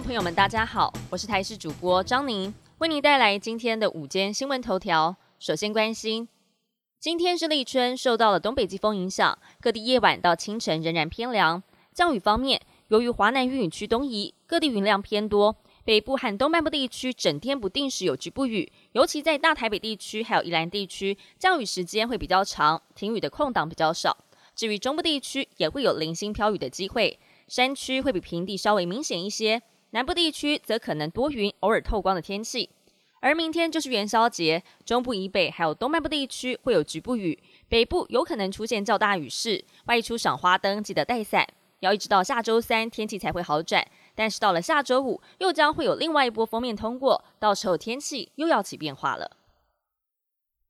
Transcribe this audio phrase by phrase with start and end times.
[0.00, 5.16] 朋友们，大家好，我是台视主播张宁，为您带来今天的午间新闻头条。
[5.38, 6.28] 首先关心，
[7.00, 11.62] 今天是立春，受到了东北季风影响，各地夜晚到清晨仍然偏凉。
[11.94, 24.14] 降雨方面，由于华南雨雨区东移，各地云量偏多，北部和东半部地区整天不定时有局部雨，尤其在大台北地区还有宜兰地区，降雨时间会比较长，停雨的空档比较少。
[24.54, 27.18] 至于中部地区，也会有零星飘雨的机会，
[27.48, 29.62] 山区会比平地稍微明显一些。
[29.90, 32.70] 南部地区则可能多云，偶尔透光的天气。
[33.20, 39.64] 而明天就是元宵节，中部以北还有东半部地区会有局部雨，北部有可能出现较大雨势。
[39.86, 41.46] 外出赏花灯记得带伞，
[41.80, 43.84] 要一直到下周三天气才会好转。
[44.14, 49.30] 但是到了下周五，又将会有另外一波封面通过，到时候天气又要起变化了。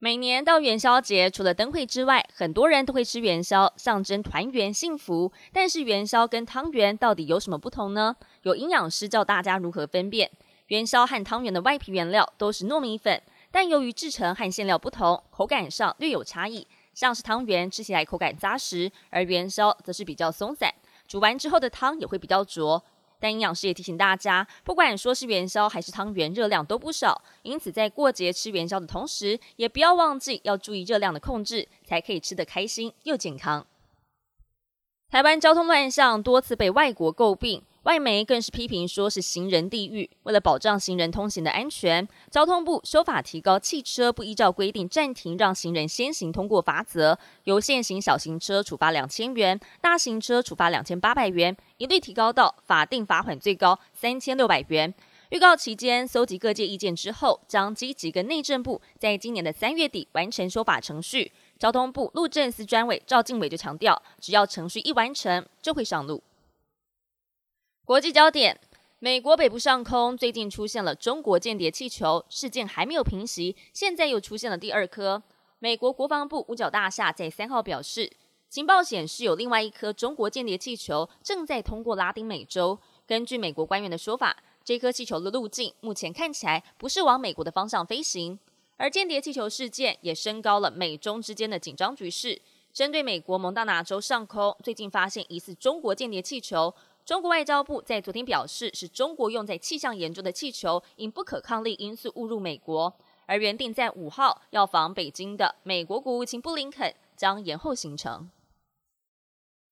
[0.00, 5.32] 每年到元宵节，除了灯会之外，很多人都会吃元宵，象征团圆幸福。
[5.52, 8.14] 但是元宵跟汤圆到底有什么不同呢？
[8.42, 10.30] 有营养师教大家如何分辨。
[10.68, 16.64] 元宵和汤圆的外皮原料都是糯米粉，但由于制成和馅料不同，口感上略有差异。
[16.94, 20.72] 像是汤圆吃起来口感扎实，而元宵则是比较松散，
[21.08, 22.84] 煮完之后的汤也会比较浊。
[23.20, 27.22] 但营养师也提醒大家，不管说是元宵还是汤圆，热量都不少。
[27.42, 33.66] 因此，在过节吃元宵的同时，也不要忘记要注意热量的控制，才可以吃得开心又健康。
[35.10, 40.10] 台湾交通乱象多次被外国诟病，外媒更是批评说是行人地狱。
[40.24, 54.92] 为了保障行人通行的安全，交通部修法提高汽车不依照规定暂停让行人先行通过罚则，由现行小型车处罚两千元，大型车处罚两千八百元，一律提高到法定罚款最高三千六百元。
[55.30, 61.32] 预告期间搜集各界意见之后，将积极跟内政部在今年的三月底完成修法程序。
[61.58, 66.22] 交通部路政司专委赵敬伟就强调，只要程序一完成，就会上路。
[67.88, 68.60] 国际焦点：
[68.98, 75.22] 美国北部上空最近出现了中国间谍气球事件，还没有平息，现在又出现了第二颗。
[75.58, 78.12] 美国国防部五角大厦在三号表示，
[78.50, 82.78] 情报显示有另外一颗中国间谍气球正在通过拉丁美洲。
[83.06, 88.38] 根据美国官员的说法，这颗气球的路径目前看起来不是往美国的方向飞行。
[88.76, 92.38] 而间谍气球事件也升高了美中之间的紧张局势。
[92.70, 96.72] 针对美国蒙大拿州上空最近发现疑似中国间谍气球，
[97.08, 102.94] 中国外交部在昨天表示，是中国用在气象研究的气球因不可抗力因素误入美国。
[103.24, 108.30] 而原定在五号要访北京的美国国务卿布林肯将延后行程。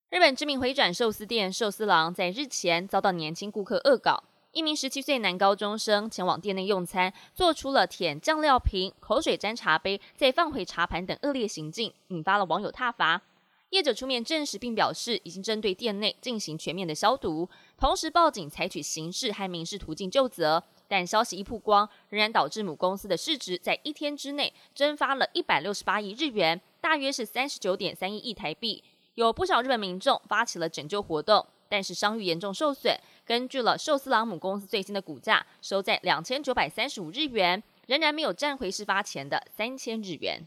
[0.08, 4.24] 日本知名回转寿司店寿司郎在日前遭到年轻顾客恶搞。
[4.52, 13.20] 一名十七岁男高中生前往店内用餐，做出了舔酱料瓶、口水沾茶杯、再放回茶盘等恶劣行径，引发了网友挞伐。
[13.70, 20.62] 业者出面证实并表示，已经针对店内进行全面的消毒，同时报警采取刑事和民事途径就责。
[20.88, 28.84] 但消息一曝光，仍然导致母公司的市值在一天之内蒸发了一百六十八亿日元，大约是三十九点三一亿台币。
[29.14, 31.46] 有不少日本民众发起了拯救活动。
[31.68, 32.96] 但是商誉严重受损。
[33.24, 40.46] 根据了寿司郎母公司最新的股价收在两千九百三十五日元，仍然没有站回事发前的三千日元。